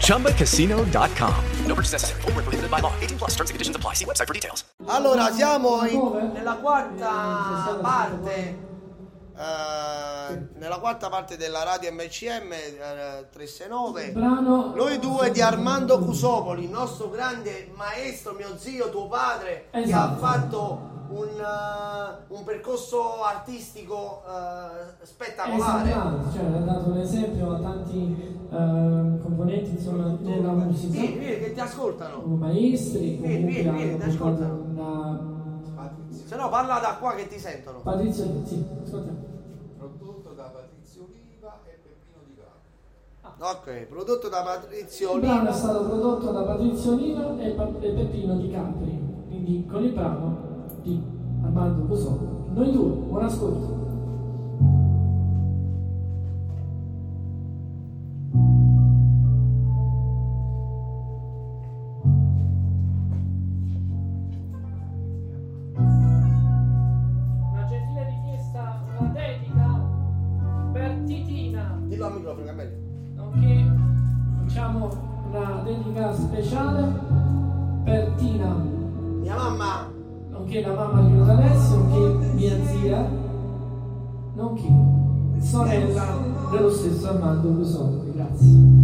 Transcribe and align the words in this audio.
ChumbaCasino.com. 0.00 1.44
No 1.66 1.74
purchase 1.74 1.92
necessary. 1.92 2.20
Full 2.22 2.32
prohibited 2.32 2.70
by 2.70 2.80
law. 2.80 2.92
18 3.00 3.18
plus 3.18 3.30
terms 3.36 3.50
and 3.50 3.54
conditions 3.54 3.76
apply. 3.76 3.94
See 3.94 4.04
website 4.04 4.26
for 4.26 4.34
details. 4.34 4.64
Allora, 4.86 5.30
siamo 5.30 5.84
in, 5.86 6.32
nella 6.32 6.56
quarta 6.56 7.78
parte. 7.80 8.69
Uh, 9.40 10.48
nella 10.58 10.76
quarta 10.80 11.08
parte 11.08 11.38
della 11.38 11.62
radio 11.62 11.90
MCM 11.92 12.50
uh, 12.50 13.26
369 13.30 14.12
noi 14.12 14.98
due 14.98 15.30
di 15.30 15.40
Armando 15.40 15.98
Cusopoli 15.98 16.64
il 16.64 16.68
nostro 16.68 17.08
grande 17.08 17.72
maestro 17.74 18.34
mio 18.34 18.58
zio 18.58 18.90
tuo 18.90 19.08
padre 19.08 19.68
esatto. 19.70 19.86
che 19.86 19.94
ha 19.94 20.14
fatto 20.18 20.80
un, 21.08 21.28
uh, 22.28 22.34
un 22.36 22.44
percorso 22.44 23.22
artistico 23.22 24.22
spettacolare. 25.04 25.88
Esatto, 25.88 26.32
cioè, 26.32 26.44
ha 26.44 26.58
dato 26.58 26.90
un 26.90 26.98
esempio 26.98 27.54
a 27.54 27.60
tanti 27.60 28.38
componenti 28.50 29.70
insomma, 29.70 30.16
della 30.20 30.52
musica. 30.52 30.92
Vieni, 30.92 31.18
vieni 31.18 31.38
che 31.38 31.52
ti 31.54 31.60
ascoltano. 31.60 32.20
Maestri 32.26 33.16
vieni, 33.16 33.44
vieni, 33.44 33.70
vieni, 33.70 33.96
ti 33.96 34.04
ascoltano. 34.04 34.64
una... 34.70 35.18
se 36.26 36.36
no 36.36 36.48
parla 36.50 36.78
da 36.78 36.98
qua 37.00 37.14
che 37.14 37.26
ti 37.26 37.38
sentono. 37.38 37.80
Patrizio 37.80 38.24
sì, 38.44 38.64
ascolta 38.84 39.29
Ok, 43.42 43.86
prodotto 43.88 44.28
da 44.28 44.42
Patrizio 44.42 45.14
Il 45.14 45.20
brano 45.20 45.48
è 45.48 45.52
stato 45.52 45.84
prodotto 45.84 46.30
da 46.30 46.42
Patrizio 46.42 46.92
Oliva 46.92 47.38
e, 47.38 47.50
pa- 47.52 47.70
e 47.80 47.90
Peppino 47.92 48.36
Di 48.36 48.50
Capri, 48.50 49.00
quindi 49.28 49.66
con 49.66 49.82
il 49.82 49.92
brano 49.92 50.66
di 50.82 51.00
Armando 51.42 51.86
Cusò. 51.86 52.18
Noi 52.52 52.70
due, 52.70 52.90
buon 52.90 53.24
ascolto. 53.24 53.89
Al 72.10 72.16
microfono 72.16 72.44
che 72.44 72.50
è 72.50 72.54
meglio. 72.54 72.76
nonché 73.14 73.66
facciamo 74.42 74.88
una 75.28 75.62
dedica 75.64 76.14
speciale 76.14 76.92
per 77.84 78.12
Tina, 78.16 78.54
Mia 79.20 79.36
mamma, 79.36 79.90
nonché 80.30 80.60
la 80.62 80.74
mamma 80.74 81.02
di 81.02 81.30
Alessio, 81.30 81.76
nonché 81.76 82.26
mia 82.34 82.64
zia, 82.64 83.08
nonché 84.34 84.68
sorella 85.40 86.18
dello 86.50 86.70
stesso 86.70 87.08
Armando 87.08 87.48
Busoni. 87.48 88.12
Grazie. 88.12 88.80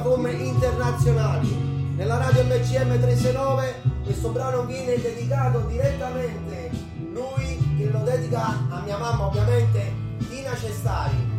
Piattaforme 0.00 0.32
internazionali. 0.32 1.94
Nella 1.94 2.16
radio 2.16 2.44
MCM 2.44 2.98
369 2.98 3.82
questo 4.04 4.30
brano 4.30 4.64
viene 4.64 4.98
dedicato 4.98 5.60
direttamente, 5.68 6.70
lui 7.12 7.76
che 7.76 7.90
lo 7.90 7.98
dedica 7.98 8.46
a 8.70 8.80
mia 8.82 8.96
mamma 8.96 9.26
ovviamente, 9.26 9.92
Tina 10.28 10.56
Cestari. 10.56 11.29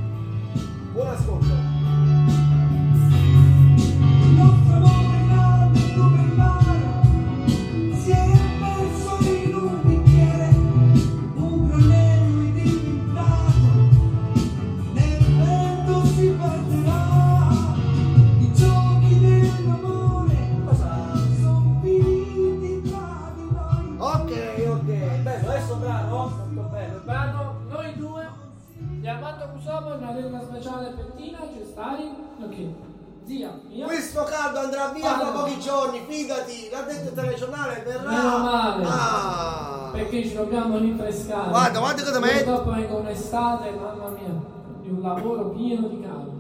Zia, 33.26 33.60
mia. 33.70 33.86
Questo 33.86 34.24
caldo 34.24 34.60
andrà 34.60 34.90
via 34.90 35.06
fra 35.14 35.24
Guarda. 35.30 35.40
pochi 35.40 35.60
giorni, 35.60 36.02
fidati, 36.08 36.70
l'ha 36.72 36.82
detto 36.82 37.10
il 37.10 37.14
telegiornale, 37.14 37.84
verrà. 37.86 38.10
Meno 38.10 38.38
male. 38.40 38.86
Ah. 38.88 39.90
Perché 39.94 40.24
ci 40.24 40.34
dobbiamo 40.34 40.78
rinfrescare. 40.78 41.50
Guarda, 41.50 41.80
guarda 41.80 42.04
cosa 42.04 42.20
metti. 42.20 42.44
Purtroppo 42.44 42.72
vengo 42.72 42.98
un'estate, 42.98 43.70
mamma 43.72 44.10
mia, 44.10 44.34
di 44.82 44.90
un 44.90 45.02
lavoro 45.02 45.50
pieno 45.50 45.88
di 45.88 46.00
caldo. 46.02 46.32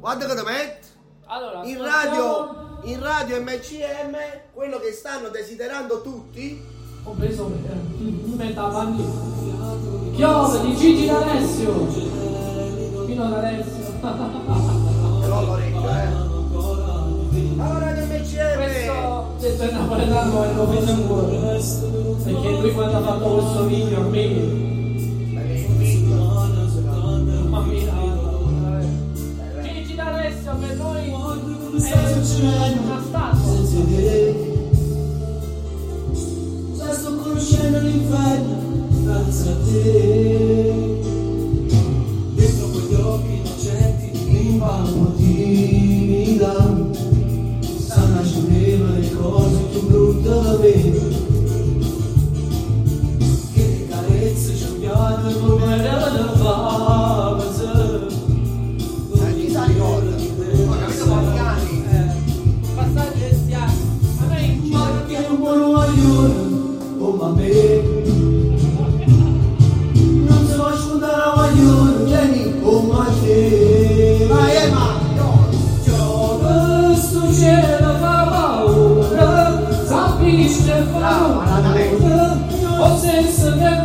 Guarda 0.00 0.26
cosa 0.26 0.42
metti. 0.44 0.88
Allora, 1.26 1.64
In 1.64 1.82
radio, 1.82 2.80
in 2.84 3.00
radio 3.02 3.40
MCM, 3.40 4.16
quello 4.52 4.78
che 4.78 4.92
stanno 4.92 5.28
desiderando 5.28 6.00
tutti, 6.02 6.62
Ho 7.06 7.12
preso 7.12 7.50
eh, 7.66 8.36
metà 8.36 8.66
bandiera. 8.68 9.10
Chiove 10.14 10.60
di 10.60 10.76
Gigi 10.76 11.06
D'Alessio. 11.06 11.86
Fino 13.06 13.28
D'Alessio. 13.28 14.82
Questo 19.64 19.78
detto 19.78 19.96
il 19.98 20.08
napoletano 20.10 20.44
è 20.44 20.52
lo 20.52 20.68
vedo 20.68 20.90
in 20.90 21.06
cuore. 21.06 21.36
Perché 22.22 22.50
lui 22.60 22.72
quando 22.72 22.96
ha 22.98 23.00
fatto 23.00 23.28
questo 23.30 23.64
video 23.64 24.00
a 24.00 24.08
me. 24.08 24.26
Mamma 27.48 27.60
mia. 27.60 27.92
Gigi 29.62 29.94
D'Alessio 29.94 30.54
per 30.56 30.76
noi 30.76 31.08
è 31.08 31.12
una 32.78 32.93
mudando 50.24 50.62
a. 50.62 50.93
Christopher, 80.34 81.00
oh, 81.00 81.44
oh, 82.80 82.98
sense 82.98 83.44
of 83.44 83.83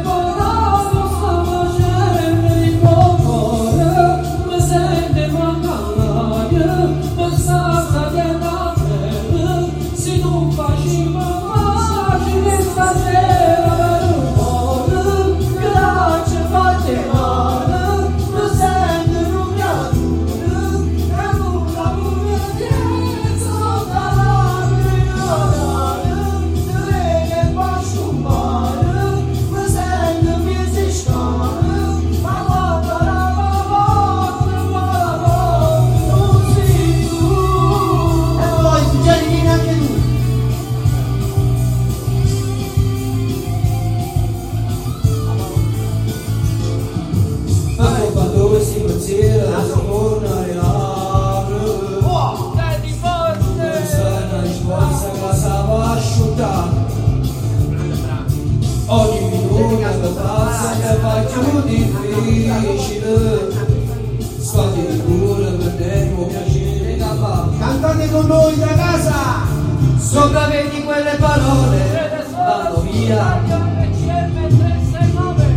Sopravvedi 70.10 70.84
quelle 70.84 71.16
parole 71.20 72.26
Vanno 72.32 72.82
via. 72.82 73.44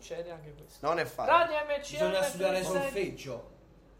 Succede 0.00 0.30
anche 0.30 0.54
questo. 0.54 0.86
non 0.86 0.98
è 0.98 1.04
facile. 1.04 1.36
Radio 1.36 1.56
MCM 1.68 1.80
Bisogna 2.08 2.22
studiare 2.22 2.60
36 2.60 2.80
solfeggio. 2.82 3.50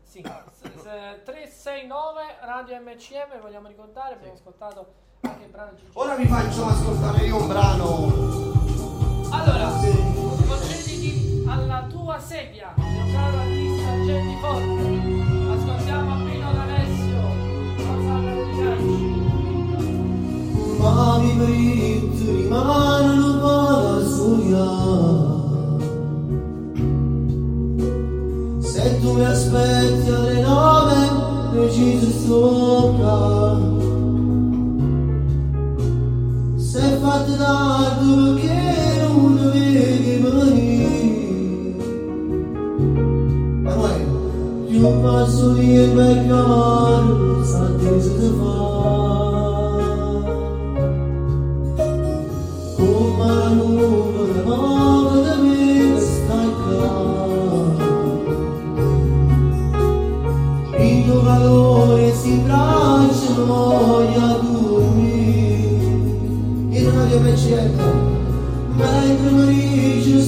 Sì, 0.03 0.23
s- 0.25 0.63
s- 0.81 1.23
369 1.25 2.23
Radio 2.41 2.81
MCM, 2.81 3.41
vogliamo 3.43 3.69
ricordare, 3.69 4.15
abbiamo 4.15 4.33
ascoltato 4.33 4.93
anche 5.21 5.45
il 5.45 5.51
brano 5.51 5.75
Gigi. 5.75 5.91
Ora 5.93 6.15
vi 6.17 6.27
faccio 6.27 6.65
ascoltare 6.67 7.25
io 7.27 7.37
un 7.37 7.47
brano. 7.49 8.07
Allora, 9.31 9.69
concediti 10.49 11.45
alla 11.47 11.87
tua 11.91 12.19
sedia, 12.19 12.73
mio 12.77 13.13
caro 13.13 13.37
artista 13.37 13.91
Jenny 14.07 14.41
Forte. 14.41 14.83
Ascoltiamo 15.61 16.25
Pino 16.25 16.53
D'Alessio, 16.55 17.21
Rosanna 17.77 18.33
Ricacci. 18.43 19.19
Ma 20.81 21.19
mi 21.19 21.33
rimangono 21.45 23.00
mi 29.21 29.27
aspetti 29.27 30.11
alle 30.11 30.41
nove, 30.41 30.97
deciso 31.53 32.11
sto 32.11 32.95
Se 36.57 36.81
fate 37.03 37.37
tardi 37.37 38.15
perché 38.15 39.07
non 39.07 39.51
vedi 39.53 40.17
venire. 40.23 41.75
Manuele, 43.63 44.07
più 44.69 45.01
passo 45.03 45.53
di 45.53 45.73
il 45.75 45.93
vecchio 45.93 47.45
sa 47.45 47.61
attesa 47.65 48.13
di 48.17 48.33
fare 48.39 48.80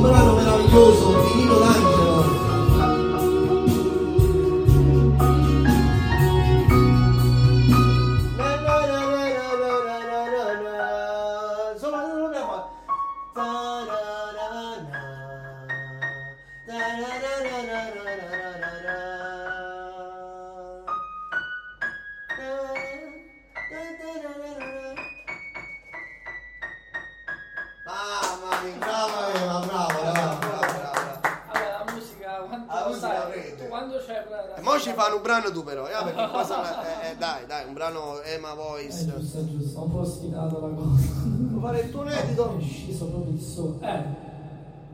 un 0.00 0.08
brano 0.08 0.34
meraviglioso 0.34 1.22
di 1.26 1.34
Nino 1.34 1.58
D'Angelo 1.58 2.49
mo 34.70 34.78
ci 34.78 34.92
fanno 34.92 35.16
un 35.16 35.22
brano 35.22 35.50
tu 35.50 35.64
però, 35.64 35.86
eh, 35.86 36.04
perché 36.04 36.28
qua 36.30 36.44
sarà- 36.44 37.02
eh, 37.02 37.10
eh, 37.10 37.16
dai, 37.16 37.46
dai, 37.46 37.66
un 37.66 37.74
brano 37.74 38.20
Emma 38.22 38.52
Eh, 38.52 38.56
Voice. 38.56 39.06
giusto, 39.06 39.38
è 39.38 39.44
giusto, 39.44 39.78
ho 39.80 39.84
un 39.84 39.90
po' 39.90 40.04
sfidato 40.04 40.60
la 40.60 40.74
cosa. 40.74 41.60
Fare 41.60 41.80
il 41.80 41.90
tuo 41.90 42.02
inedito? 42.02 42.56
È 42.58 42.62
sceso 42.62 43.06
proprio 43.06 43.32
il 43.32 43.40
sole. 43.40 43.76
Eh, 43.80 44.02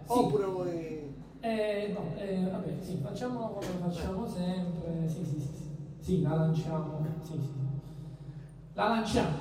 sì. 0.07 0.13
Oppure 0.13 0.45
vuoi... 0.47 1.15
Eh, 1.41 1.93
no, 1.95 2.13
eh, 2.17 2.49
vabbè, 2.51 2.73
sì, 2.85 3.01
facciamo 3.03 3.51
come 3.51 3.67
facciamo 3.81 4.27
sempre. 4.27 5.09
Sì, 5.09 5.25
sì, 5.25 5.41
sì, 5.41 5.51
sì. 5.57 6.05
Sì, 6.05 6.23
la 6.23 6.35
lanciamo. 6.35 7.07
Sì, 7.23 7.33
sì. 7.33 7.51
La 8.73 8.89
lanciamo. 8.89 9.37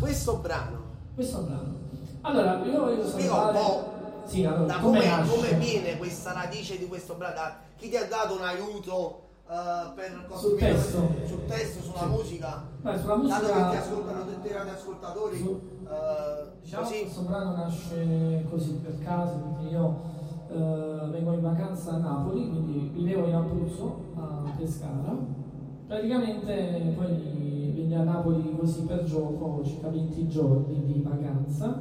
Questo 0.00 0.36
brano, 0.36 0.80
Questo 1.14 1.38
brano. 1.40 1.74
Allora, 2.22 2.62
io 2.64 2.80
voglio 2.80 3.06
spiega 3.06 3.32
un 3.32 3.52
salutare... 3.52 3.64
po' 3.64 3.94
Sì, 4.26 4.44
allora, 4.44 4.66
da 4.66 4.78
come, 4.78 5.24
come, 5.28 5.52
viene 5.54 5.96
questa 5.98 6.32
radice 6.32 6.78
di 6.78 6.86
questo 6.86 7.14
brano, 7.14 7.54
chi 7.76 7.88
ti 7.88 7.96
ha 7.96 8.04
dato 8.06 8.34
un 8.34 8.42
aiuto 8.42 9.25
eh, 9.48 9.92
per 9.94 10.26
Sul 10.36 10.56
testo. 10.58 11.08
sul 11.24 11.44
testo, 11.46 11.82
sulla 11.82 11.98
Sì. 12.00 12.06
musica? 12.06 12.62
Beh, 12.80 12.98
sulla 12.98 13.14
Dato 13.14 13.20
che 13.46 13.52
musica... 13.52 13.68
ti 13.70 13.76
ascoltano 13.76 14.24
tutti 14.24 14.46
i 14.48 14.52
radioascoltatori, 14.52 15.36
Su- 15.38 15.60
eh, 15.84 16.54
Diciamo 16.62 16.82
così. 16.82 16.94
che 16.94 17.00
questo 17.02 17.20
brano 17.22 17.52
nasce 17.56 18.46
così 18.50 18.72
per 18.82 18.98
caso 19.02 19.34
perché 19.36 19.68
io 19.72 20.14
eh, 20.48 21.08
vengo 21.10 21.32
in 21.32 21.40
vacanza 21.42 21.92
a 21.92 21.96
Napoli, 21.98 22.48
quindi 22.48 22.90
vivevo 22.94 23.26
in 23.28 23.34
Abruzzo, 23.34 24.00
a 24.16 24.50
Pescara. 24.56 25.14
Praticamente 25.86 26.92
poi 26.96 27.72
venni 27.74 27.94
a 27.94 28.02
Napoli 28.02 28.56
così 28.58 28.82
per 28.82 29.04
gioco, 29.04 29.62
circa 29.64 29.88
20 29.88 30.26
giorni 30.28 30.84
di 30.84 31.00
vacanza. 31.02 31.80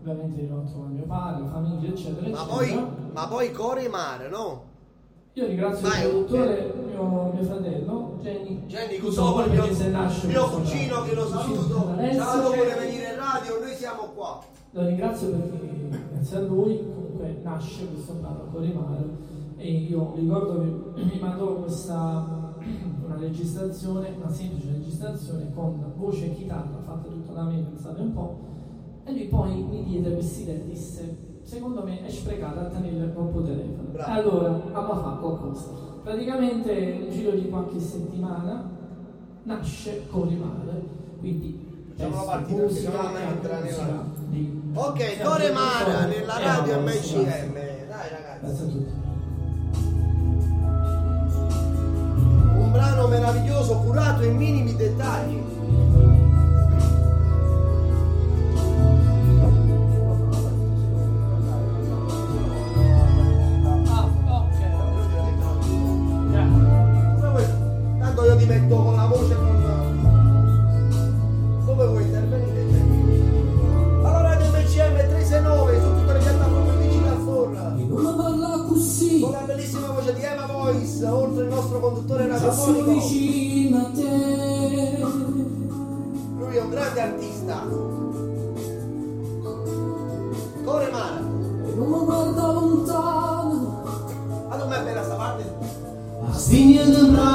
Ovviamente 0.00 0.44
ero 0.46 0.62
con 0.72 0.92
mio 0.92 1.04
padre, 1.04 1.46
famiglia, 1.46 1.88
eccetera, 1.88 2.28
Ma 2.28 2.42
eccetera. 2.42 2.54
poi, 2.54 3.10
ma 3.12 3.26
poi 3.26 3.50
Core 3.52 3.84
e 3.84 3.88
Mare, 3.88 4.28
no? 4.28 4.62
Io 5.36 5.46
ringrazio 5.46 5.88
Vai, 5.88 6.04
il 6.04 6.10
produttore, 6.10 6.74
mio, 6.92 7.32
mio 7.34 7.42
fratello, 7.42 8.18
Jenny. 8.22 8.66
Jenny 8.66 8.98
Cusopoli, 8.98 9.50
mio 9.50 9.66
questo 9.66 10.48
cugino 10.48 11.02
che 11.02 11.14
lo 11.16 11.26
saluto, 11.26 11.88
Alessio, 11.88 12.22
ciao, 12.22 12.52
vuole 12.54 12.74
venire 12.78 13.10
in 13.10 13.16
radio, 13.16 13.58
noi 13.58 13.74
siamo 13.74 14.02
qua. 14.14 14.40
Lo 14.70 14.86
ringrazio 14.86 15.30
perché 15.30 15.88
grazie 16.12 16.36
a 16.36 16.40
lui 16.42 16.78
comunque 16.78 17.40
nasce 17.42 17.84
questo 17.88 18.12
brano 18.12 18.46
Corimare 18.52 19.08
e 19.56 19.72
io 19.72 20.12
ricordo 20.14 20.92
che 20.94 21.02
mi 21.02 21.18
mandò 21.20 21.54
questa 21.56 22.54
una 23.04 23.16
registrazione, 23.16 24.14
una 24.16 24.30
semplice 24.30 24.70
registrazione 24.70 25.50
con 25.52 25.94
voce 25.96 26.26
e 26.26 26.34
chitarra 26.34 26.78
fatta 26.84 27.08
tutta 27.08 27.32
da 27.32 27.42
me, 27.42 27.60
pensate 27.60 28.00
un 28.00 28.12
po', 28.12 28.38
e 29.02 29.10
lui 29.10 29.26
poi 29.26 29.64
mi 29.64 29.82
diede 29.82 30.12
questa 30.12 30.42
idea 30.42 30.54
e 30.54 30.64
disse 30.64 31.33
secondo 31.44 31.82
me 31.84 32.04
è 32.04 32.10
sprecata 32.10 32.60
a 32.60 32.64
tenere 32.64 33.04
il 33.04 33.10
proprio 33.10 33.42
telefono. 33.42 33.88
Bravo. 33.92 34.10
Allora 34.12 34.48
abbiamo 34.54 34.94
fatto 35.02 35.18
qualcosa. 35.20 35.64
Praticamente 36.02 36.72
nel 36.74 37.10
giro 37.10 37.30
di 37.32 37.48
qualche 37.48 37.78
settimana 37.80 38.70
nasce 39.44 40.06
Corimare, 40.10 40.82
quindi 41.20 41.62
Facciamo 41.96 42.16
la 42.16 42.22
partita, 42.22 42.62
musica, 42.62 43.30
entra 43.30 43.58
nella- 43.60 44.04
di- 44.28 44.62
Ok, 44.74 45.22
Core 45.22 45.46
di 45.48 45.52
Mara 45.52 45.84
persone. 45.84 46.06
nella 46.18 46.38
Eh, 46.40 46.44
radio 46.44 46.80
MCM. 46.80 47.52
Dai 47.54 48.08
ragazzi. 48.10 48.40
Grazie 48.40 48.64
a 48.64 48.68
tutti. 48.68 48.92
Un 52.58 52.70
brano 52.72 53.06
meraviglioso 53.06 53.76
curato 53.78 54.24
in 54.24 54.36
minimi 54.36 54.74
dettagli. 54.74 55.42
Ach, 96.30 96.38
sin 96.38 96.68
yedem 96.68 97.16
rai. 97.16 97.34